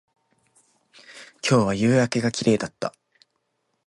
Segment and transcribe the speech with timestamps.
[1.47, 2.91] 今日は夕焼けが綺麗だった